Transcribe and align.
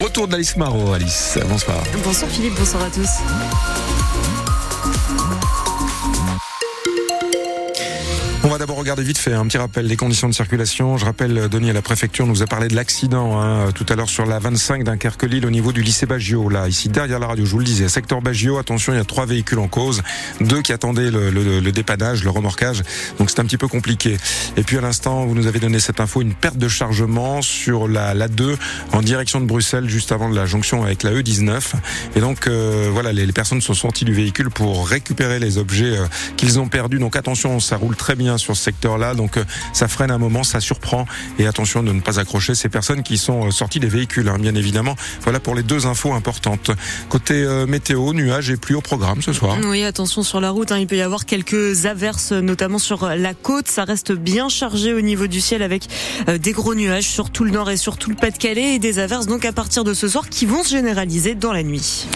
Retour 0.00 0.28
d'Alice 0.28 0.56
Marot, 0.56 0.92
Alice. 0.92 1.36
Bonsoir. 1.48 1.82
Bonsoir 2.04 2.30
Philippe, 2.30 2.54
bonsoir 2.54 2.84
à 2.84 2.88
tous. 2.88 3.87
D'abord 8.68 8.80
regarder 8.80 9.02
vite 9.02 9.16
fait 9.16 9.32
un 9.32 9.46
petit 9.46 9.56
rappel 9.56 9.88
des 9.88 9.96
conditions 9.96 10.28
de 10.28 10.34
circulation. 10.34 10.98
Je 10.98 11.06
rappelle, 11.06 11.48
Denis 11.48 11.70
à 11.70 11.72
la 11.72 11.80
préfecture 11.80 12.26
nous 12.26 12.42
a 12.42 12.46
parlé 12.46 12.68
de 12.68 12.76
l'accident 12.76 13.40
hein, 13.40 13.72
tout 13.74 13.86
à 13.88 13.94
l'heure 13.94 14.10
sur 14.10 14.26
la 14.26 14.38
25 14.38 14.84
d'Inkerque-Lille 14.84 15.46
au 15.46 15.50
niveau 15.50 15.72
du 15.72 15.80
lycée 15.80 16.04
Baggio. 16.04 16.50
Là, 16.50 16.68
ici 16.68 16.90
derrière 16.90 17.18
la 17.18 17.28
radio, 17.28 17.46
je 17.46 17.50
vous 17.50 17.60
le 17.60 17.64
disais, 17.64 17.88
secteur 17.88 18.20
Baggio. 18.20 18.58
Attention, 18.58 18.92
il 18.92 18.96
y 18.96 19.00
a 19.00 19.06
trois 19.06 19.24
véhicules 19.24 19.58
en 19.58 19.68
cause, 19.68 20.02
deux 20.42 20.60
qui 20.60 20.74
attendaient 20.74 21.10
le, 21.10 21.30
le, 21.30 21.60
le 21.60 21.72
dépannage, 21.72 22.22
le 22.24 22.28
remorquage. 22.28 22.82
Donc 23.18 23.30
c'est 23.30 23.40
un 23.40 23.46
petit 23.46 23.56
peu 23.56 23.68
compliqué. 23.68 24.18
Et 24.58 24.62
puis 24.62 24.76
à 24.76 24.82
l'instant, 24.82 25.24
vous 25.24 25.34
nous 25.34 25.46
avez 25.46 25.60
donné 25.60 25.80
cette 25.80 25.98
info, 25.98 26.20
une 26.20 26.34
perte 26.34 26.58
de 26.58 26.68
chargement 26.68 27.40
sur 27.40 27.88
la, 27.88 28.12
la 28.12 28.28
2 28.28 28.54
en 28.92 29.00
direction 29.00 29.40
de 29.40 29.46
Bruxelles, 29.46 29.88
juste 29.88 30.12
avant 30.12 30.28
la 30.28 30.44
jonction 30.44 30.82
avec 30.82 31.04
la 31.04 31.12
E19. 31.12 31.72
Et 32.16 32.20
donc 32.20 32.46
euh, 32.46 32.90
voilà, 32.92 33.14
les, 33.14 33.24
les, 33.24 33.32
personnes 33.32 33.62
sont 33.62 33.72
sorties 33.72 34.04
du 34.04 34.12
véhicule 34.12 34.50
pour 34.50 34.86
récupérer 34.86 35.38
les 35.38 35.56
objets 35.56 35.96
euh, 35.96 36.06
qu'ils 36.36 36.60
ont 36.60 36.68
perdus. 36.68 36.98
Donc 36.98 37.16
attention, 37.16 37.60
ça 37.60 37.78
roule 37.78 37.96
très 37.96 38.14
bien 38.14 38.36
sur 38.36 38.57
secteur-là. 38.58 39.14
Donc 39.14 39.36
euh, 39.36 39.44
ça 39.72 39.88
freine 39.88 40.10
un 40.10 40.18
moment, 40.18 40.42
ça 40.42 40.60
surprend. 40.60 41.06
Et 41.38 41.46
attention 41.46 41.82
de 41.82 41.92
ne 41.92 42.00
pas 42.00 42.20
accrocher 42.20 42.54
ces 42.54 42.68
personnes 42.68 43.02
qui 43.02 43.18
sont 43.18 43.46
euh, 43.46 43.50
sorties 43.50 43.80
des 43.80 43.88
véhicules, 43.88 44.28
hein, 44.28 44.38
bien 44.38 44.54
évidemment. 44.54 44.96
Voilà 45.22 45.40
pour 45.40 45.54
les 45.54 45.62
deux 45.62 45.86
infos 45.86 46.12
importantes. 46.12 46.70
Côté 47.08 47.34
euh, 47.34 47.66
météo, 47.66 48.12
nuages 48.12 48.50
et 48.50 48.56
pluie 48.56 48.74
au 48.74 48.80
programme 48.80 49.22
ce 49.22 49.32
soir. 49.32 49.56
Oui, 49.64 49.84
attention 49.84 50.22
sur 50.22 50.40
la 50.40 50.50
route. 50.50 50.72
Hein, 50.72 50.78
il 50.78 50.86
peut 50.86 50.96
y 50.96 51.02
avoir 51.02 51.24
quelques 51.24 51.86
averses, 51.86 52.32
notamment 52.32 52.78
sur 52.78 53.08
la 53.08 53.34
côte. 53.34 53.68
Ça 53.68 53.84
reste 53.84 54.12
bien 54.12 54.48
chargé 54.48 54.92
au 54.92 55.00
niveau 55.00 55.26
du 55.26 55.40
ciel 55.40 55.62
avec 55.62 55.86
des 56.26 56.52
gros 56.52 56.74
nuages 56.74 57.08
sur 57.08 57.30
tout 57.30 57.44
le 57.44 57.50
nord 57.50 57.70
et 57.70 57.76
sur 57.76 57.96
tout 57.96 58.10
le 58.10 58.16
Pas-de-Calais 58.16 58.74
et 58.74 58.78
des 58.78 58.98
averses 58.98 59.26
donc 59.26 59.44
à 59.44 59.52
partir 59.52 59.84
de 59.84 59.94
ce 59.94 60.08
soir 60.08 60.28
qui 60.28 60.46
vont 60.46 60.62
se 60.62 60.70
généraliser 60.70 61.34
dans 61.34 61.52
la 61.52 61.62
nuit. 61.62 62.06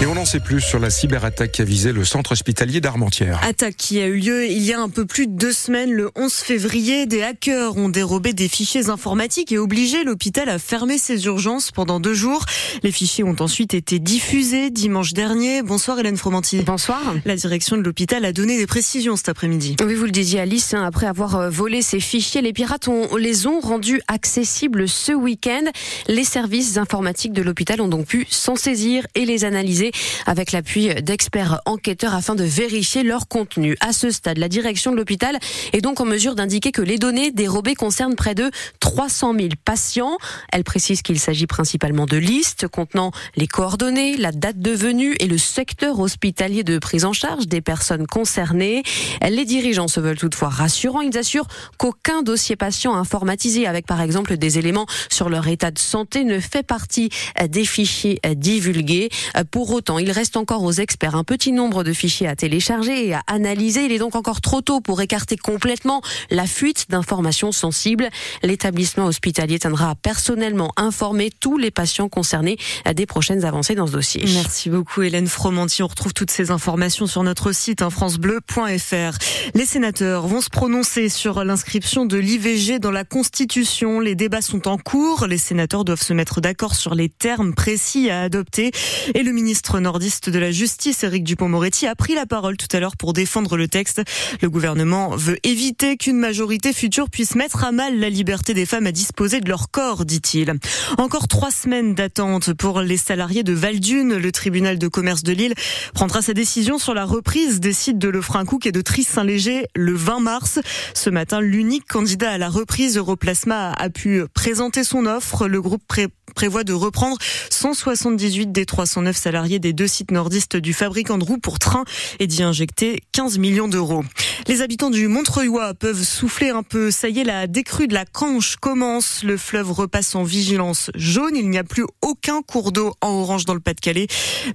Et 0.00 0.06
on 0.06 0.14
n'en 0.14 0.24
sait 0.24 0.38
plus 0.38 0.60
sur 0.60 0.78
la 0.78 0.90
cyberattaque 0.90 1.50
qui 1.50 1.62
a 1.62 1.64
visé 1.64 1.90
le 1.90 2.04
centre 2.04 2.30
hospitalier 2.30 2.80
d'Armentières. 2.80 3.40
Attaque 3.42 3.74
qui 3.74 4.00
a 4.00 4.06
eu 4.06 4.18
lieu 4.18 4.46
il 4.46 4.62
y 4.62 4.72
a 4.72 4.80
un 4.80 4.88
peu 4.88 5.04
plus 5.04 5.26
de 5.26 5.32
deux 5.32 5.52
semaines, 5.52 5.90
le 5.90 6.12
11 6.14 6.32
février. 6.32 7.06
Des 7.06 7.24
hackers 7.24 7.76
ont 7.76 7.88
dérobé 7.88 8.32
des 8.32 8.46
fichiers 8.46 8.90
informatiques 8.90 9.50
et 9.50 9.58
obligé 9.58 10.04
l'hôpital 10.04 10.50
à 10.50 10.60
fermer 10.60 10.98
ses 10.98 11.26
urgences 11.26 11.72
pendant 11.72 11.98
deux 11.98 12.14
jours. 12.14 12.44
Les 12.84 12.92
fichiers 12.92 13.24
ont 13.24 13.34
ensuite 13.40 13.74
été 13.74 13.98
diffusés 13.98 14.70
dimanche 14.70 15.14
dernier. 15.14 15.62
Bonsoir 15.62 15.98
Hélène 15.98 16.16
Fromanti. 16.16 16.62
Bonsoir. 16.62 17.16
La 17.24 17.34
direction 17.34 17.76
de 17.76 17.82
l'hôpital 17.82 18.24
a 18.24 18.32
donné 18.32 18.56
des 18.56 18.68
précisions 18.68 19.16
cet 19.16 19.28
après-midi. 19.28 19.74
Oui, 19.84 19.96
vous 19.96 20.04
le 20.04 20.12
disiez 20.12 20.38
Alice, 20.38 20.74
hein, 20.74 20.84
après 20.84 21.06
avoir 21.06 21.50
volé 21.50 21.82
ces 21.82 21.98
fichiers, 21.98 22.40
les 22.40 22.52
pirates 22.52 22.86
ont, 22.86 23.16
les 23.16 23.48
ont 23.48 23.58
rendus 23.58 24.00
accessibles 24.06 24.88
ce 24.88 25.10
week-end. 25.10 25.64
Les 26.06 26.22
services 26.22 26.76
informatiques 26.76 27.32
de 27.32 27.42
l'hôpital 27.42 27.80
ont 27.80 27.88
donc 27.88 28.06
pu 28.06 28.28
s'en 28.30 28.54
saisir 28.54 29.04
et 29.16 29.24
les 29.24 29.44
analyser 29.44 29.87
avec 30.26 30.52
l'appui 30.52 30.94
d'experts 31.02 31.60
enquêteurs 31.66 32.14
afin 32.14 32.34
de 32.34 32.44
vérifier 32.44 33.02
leur 33.02 33.28
contenu. 33.28 33.76
À 33.80 33.92
ce 33.92 34.10
stade, 34.10 34.38
la 34.38 34.48
direction 34.48 34.92
de 34.92 34.96
l'hôpital 34.96 35.38
est 35.72 35.80
donc 35.80 36.00
en 36.00 36.04
mesure 36.04 36.34
d'indiquer 36.34 36.72
que 36.72 36.82
les 36.82 36.98
données 36.98 37.30
dérobées 37.30 37.74
concernent 37.74 38.16
près 38.16 38.34
de 38.34 38.50
300 38.80 39.34
000 39.34 39.48
patients. 39.64 40.18
Elle 40.52 40.64
précise 40.64 41.02
qu'il 41.02 41.18
s'agit 41.18 41.46
principalement 41.46 42.06
de 42.06 42.16
listes 42.16 42.68
contenant 42.68 43.12
les 43.36 43.46
coordonnées, 43.46 44.16
la 44.16 44.32
date 44.32 44.58
de 44.58 44.70
venue 44.70 45.16
et 45.20 45.26
le 45.26 45.38
secteur 45.38 45.98
hospitalier 45.98 46.64
de 46.64 46.78
prise 46.78 47.04
en 47.04 47.12
charge 47.12 47.48
des 47.48 47.60
personnes 47.60 48.06
concernées. 48.06 48.82
Les 49.28 49.44
dirigeants 49.44 49.88
se 49.88 50.00
veulent 50.00 50.18
toutefois 50.18 50.48
rassurants. 50.48 51.00
Ils 51.00 51.16
assurent 51.18 51.48
qu'aucun 51.78 52.22
dossier 52.22 52.56
patient 52.56 52.94
informatisé 52.94 53.66
avec 53.66 53.86
par 53.86 54.00
exemple 54.00 54.36
des 54.36 54.58
éléments 54.58 54.86
sur 55.10 55.28
leur 55.28 55.48
état 55.48 55.70
de 55.70 55.78
santé 55.78 56.24
ne 56.24 56.40
fait 56.40 56.62
partie 56.62 57.10
des 57.48 57.64
fichiers 57.64 58.20
divulgués. 58.36 59.10
Pour 59.50 59.70
autant, 59.78 59.98
il 59.98 60.10
reste 60.10 60.36
encore 60.36 60.64
aux 60.64 60.72
experts 60.72 61.14
un 61.14 61.22
petit 61.22 61.52
nombre 61.52 61.84
de 61.84 61.92
fichiers 61.92 62.26
à 62.26 62.34
télécharger 62.34 63.06
et 63.06 63.14
à 63.14 63.22
analyser. 63.28 63.84
Il 63.84 63.92
est 63.92 63.98
donc 63.98 64.16
encore 64.16 64.40
trop 64.40 64.60
tôt 64.60 64.80
pour 64.80 65.00
écarter 65.00 65.36
complètement 65.36 66.02
la 66.30 66.48
fuite 66.48 66.86
d'informations 66.90 67.52
sensibles. 67.52 68.08
L'établissement 68.42 69.06
hospitalier 69.06 69.60
tiendra 69.60 69.94
personnellement 69.94 70.72
informer 70.76 71.30
tous 71.30 71.58
les 71.58 71.70
patients 71.70 72.08
concernés 72.08 72.58
des 72.92 73.06
prochaines 73.06 73.44
avancées 73.44 73.76
dans 73.76 73.86
ce 73.86 73.92
dossier. 73.92 74.24
Merci 74.34 74.68
beaucoup 74.68 75.02
Hélène 75.02 75.28
Fromanti. 75.28 75.84
On 75.84 75.86
retrouve 75.86 76.12
toutes 76.12 76.32
ces 76.32 76.50
informations 76.50 77.06
sur 77.06 77.22
notre 77.22 77.52
site 77.52 77.80
hein, 77.80 77.90
francebleu.fr. 77.90 79.18
Les 79.54 79.64
sénateurs 79.64 80.26
vont 80.26 80.40
se 80.40 80.50
prononcer 80.50 81.08
sur 81.08 81.44
l'inscription 81.44 82.04
de 82.04 82.16
l'IVG 82.16 82.80
dans 82.80 82.90
la 82.90 83.04
Constitution. 83.04 84.00
Les 84.00 84.16
débats 84.16 84.42
sont 84.42 84.66
en 84.66 84.76
cours. 84.76 85.26
Les 85.26 85.38
sénateurs 85.38 85.84
doivent 85.84 86.02
se 86.02 86.14
mettre 86.14 86.40
d'accord 86.40 86.74
sur 86.74 86.96
les 86.96 87.08
termes 87.08 87.54
précis 87.54 88.10
à 88.10 88.22
adopter. 88.22 88.72
Et 89.14 89.22
le 89.22 89.30
ministre 89.30 89.67
nordiste 89.76 90.30
de 90.30 90.38
la 90.38 90.50
Justice, 90.50 91.04
Éric 91.04 91.24
Dupont-Moretti, 91.24 91.86
a 91.86 91.94
pris 91.94 92.14
la 92.14 92.26
parole 92.26 92.56
tout 92.56 92.74
à 92.74 92.80
l'heure 92.80 92.96
pour 92.96 93.12
défendre 93.12 93.56
le 93.56 93.68
texte. 93.68 94.02
Le 94.40 94.48
gouvernement 94.48 95.14
veut 95.16 95.38
éviter 95.44 95.96
qu'une 95.96 96.16
majorité 96.16 96.72
future 96.72 97.10
puisse 97.10 97.34
mettre 97.34 97.64
à 97.64 97.72
mal 97.72 97.98
la 97.98 98.08
liberté 98.08 98.54
des 98.54 98.66
femmes 98.66 98.86
à 98.86 98.92
disposer 98.92 99.40
de 99.40 99.48
leur 99.48 99.70
corps, 99.70 100.04
dit-il. 100.04 100.54
Encore 100.96 101.28
trois 101.28 101.50
semaines 101.50 101.94
d'attente 101.94 102.52
pour 102.54 102.80
les 102.80 102.96
salariés 102.96 103.42
de 103.42 103.52
Valdune. 103.52 104.16
Le 104.16 104.32
tribunal 104.32 104.78
de 104.78 104.88
commerce 104.88 105.22
de 105.22 105.32
Lille 105.32 105.54
prendra 105.94 106.22
sa 106.22 106.32
décision 106.32 106.78
sur 106.78 106.94
la 106.94 107.04
reprise 107.04 107.60
des 107.60 107.72
sites 107.72 107.98
de 107.98 108.08
Lefrancouc 108.08 108.66
et 108.66 108.72
de 108.72 108.80
Tris-Saint-Léger 108.80 109.66
le 109.76 109.94
20 109.94 110.20
mars. 110.20 110.60
Ce 110.94 111.10
matin, 111.10 111.40
l'unique 111.40 111.86
candidat 111.86 112.30
à 112.30 112.38
la 112.38 112.48
reprise 112.48 112.96
Europlasma 112.96 113.72
a 113.72 113.90
pu 113.90 114.22
présenter 114.32 114.84
son 114.84 115.06
offre. 115.06 115.48
Le 115.48 115.60
groupe 115.60 115.82
pré 115.86 116.08
prévoit 116.34 116.64
de 116.64 116.72
reprendre 116.72 117.16
178 117.50 118.52
des 118.52 118.66
309 118.66 119.16
salariés 119.16 119.58
des 119.58 119.72
deux 119.72 119.86
sites 119.86 120.10
nordistes 120.10 120.56
du 120.56 120.72
fabricant 120.72 121.18
de 121.18 121.24
roues 121.24 121.38
pour 121.38 121.58
train 121.58 121.84
et 122.18 122.26
d'y 122.26 122.42
injecter 122.42 123.02
15 123.12 123.38
millions 123.38 123.68
d'euros. 123.68 124.04
Les 124.46 124.62
habitants 124.62 124.90
du 124.90 125.08
Montreuilois 125.08 125.74
peuvent 125.74 126.02
souffler 126.02 126.50
un 126.50 126.62
peu. 126.62 126.90
Ça 126.90 127.08
y 127.08 127.20
est, 127.20 127.24
la 127.24 127.46
décrue 127.46 127.86
de 127.86 127.94
la 127.94 128.04
Canche 128.06 128.56
commence. 128.56 129.22
Le 129.22 129.36
fleuve 129.36 129.72
repasse 129.72 130.14
en 130.14 130.22
vigilance 130.22 130.90
jaune. 130.94 131.36
Il 131.36 131.50
n'y 131.50 131.58
a 131.58 131.64
plus 131.64 131.84
aucun 132.02 132.42
cours 132.42 132.72
d'eau 132.72 132.94
en 133.00 133.08
orange 133.08 133.44
dans 133.44 133.54
le 133.54 133.60
Pas-de-Calais. 133.60 134.06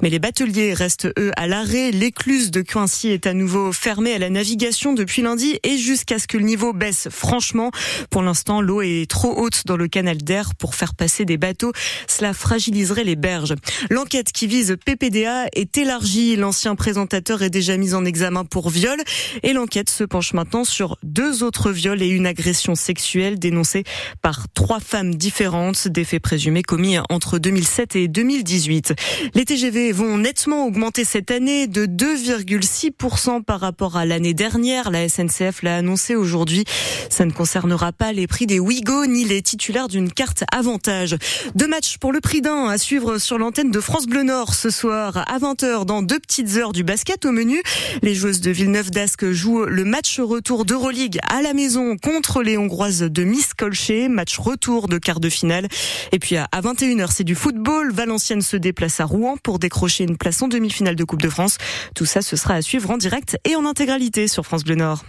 Mais 0.01 0.09
les 0.09 0.19
bateliers 0.19 0.73
restent, 0.73 1.07
eux, 1.19 1.31
à 1.37 1.47
l'arrêt. 1.47 1.91
L'écluse 1.91 2.49
de 2.49 2.61
Coincy 2.61 3.09
est 3.09 3.27
à 3.27 3.33
nouveau 3.33 3.71
fermée 3.71 4.13
à 4.13 4.19
la 4.19 4.29
navigation 4.29 4.93
depuis 4.93 5.21
lundi 5.21 5.59
et 5.63 5.77
jusqu'à 5.77 6.17
ce 6.17 6.27
que 6.27 6.37
le 6.37 6.45
niveau 6.45 6.73
baisse 6.73 7.07
franchement. 7.11 7.71
Pour 8.09 8.21
l'instant, 8.21 8.61
l'eau 8.61 8.81
est 8.81 9.09
trop 9.09 9.37
haute 9.37 9.65
dans 9.65 9.77
le 9.77 9.87
canal 9.87 10.17
d'air 10.17 10.55
pour 10.55 10.75
faire 10.75 10.95
passer 10.95 11.25
des 11.25 11.37
bateaux. 11.37 11.62
Cela 12.07 12.33
fragiliserait 12.33 13.03
les 13.03 13.15
berges. 13.15 13.55
L'enquête 13.89 14.31
qui 14.31 14.47
vise 14.47 14.75
PPDA 14.83 15.47
est 15.53 15.77
élargie. 15.77 16.35
L'ancien 16.35 16.75
présentateur 16.75 17.41
est 17.41 17.49
déjà 17.49 17.77
mis 17.77 17.93
en 17.93 18.05
examen 18.05 18.45
pour 18.45 18.69
viol 18.69 18.99
et 19.43 19.53
l'enquête 19.53 19.89
se 19.89 20.03
penche 20.03 20.33
maintenant 20.33 20.63
sur 20.63 20.97
deux 21.03 21.43
autres 21.43 21.71
viols 21.71 22.01
et 22.01 22.07
une 22.07 22.25
agression 22.25 22.75
sexuelle 22.75 23.39
dénoncée 23.39 23.83
par 24.21 24.47
trois 24.53 24.79
femmes 24.79 25.15
différentes, 25.15 25.87
des 25.87 26.03
faits 26.03 26.21
présumés 26.21 26.63
commis 26.63 26.97
entre 27.09 27.39
2007 27.39 27.95
et 27.95 28.07
2018. 28.07 28.93
Les 29.33 29.45
TGV 29.45 29.91
vont 29.91 30.17
nettement 30.17 30.65
augmenter 30.65 31.05
cette 31.05 31.31
année 31.31 31.67
de 31.67 31.85
2,6% 31.85 33.43
par 33.43 33.59
rapport 33.59 33.97
à 33.97 34.05
l'année 34.05 34.33
dernière. 34.33 34.91
La 34.91 35.07
SNCF 35.07 35.61
l'a 35.63 35.77
annoncé 35.77 36.15
aujourd'hui. 36.15 36.63
Ça 37.09 37.25
ne 37.25 37.31
concernera 37.31 37.91
pas 37.91 38.13
les 38.13 38.27
prix 38.27 38.45
des 38.45 38.59
Ouigo 38.59 39.05
ni 39.05 39.25
les 39.25 39.41
titulaires 39.41 39.87
d'une 39.87 40.11
carte 40.11 40.43
avantage. 40.51 41.15
Deux 41.55 41.67
matchs 41.67 41.99
pour 41.99 42.11
le 42.11 42.19
prix 42.19 42.41
d'un 42.41 42.67
à 42.67 42.79
suivre 42.79 43.19
sur 43.19 43.37
l'antenne 43.37 43.69
de 43.69 43.79
France 43.79 44.07
Bleu 44.07 44.23
Nord 44.23 44.55
ce 44.55 44.71
soir 44.71 45.17
à 45.17 45.37
20h 45.37 45.85
dans 45.85 46.01
deux 46.01 46.19
petites 46.19 46.57
heures 46.57 46.71
du 46.71 46.83
basket 46.83 47.25
au 47.25 47.31
menu. 47.31 47.61
Les 48.01 48.15
joueuses 48.15 48.41
de 48.41 48.49
Villeneuve 48.49 48.89
d'Ascq 48.89 49.31
jouent 49.31 49.65
le 49.65 49.85
match 49.85 50.19
retour 50.19 50.65
d'Euroleague 50.65 51.19
à 51.29 51.43
la 51.43 51.53
maison 51.53 51.95
contre 51.95 52.41
les 52.41 52.57
Hongroises 52.57 53.01
de 53.01 53.23
Miss 53.23 53.53
Colcher, 53.53 54.09
match 54.09 54.39
retour 54.39 54.87
de 54.87 54.97
quart 54.97 55.19
de 55.19 55.29
finale. 55.29 55.67
Et 56.11 56.17
puis 56.17 56.37
à 56.37 56.47
21h, 56.51 57.11
c'est 57.11 57.23
du 57.23 57.35
football. 57.35 57.91
Valenciennes 57.91 58.41
se 58.41 58.57
déplace 58.57 58.99
à 58.99 59.05
Rouen 59.05 59.37
pour 59.37 59.59
décrocher 59.59 60.05
une 60.05 60.17
place 60.17 60.41
en 60.41 60.47
demi-finale 60.47 60.95
de 60.95 61.03
Coupe 61.03 61.21
de 61.21 61.29
France. 61.29 61.59
Tout 61.93 62.05
ça, 62.05 62.23
ce 62.23 62.35
sera 62.35 62.55
à 62.55 62.63
suivre 62.63 62.89
en 62.89 62.97
direct 62.97 63.37
et 63.45 63.55
en 63.55 63.65
intégralité 63.67 64.27
sur 64.27 64.43
France 64.43 64.63
Bleu 64.63 64.75
Nord. 64.75 65.03